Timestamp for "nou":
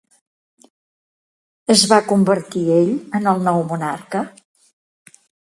3.51-3.63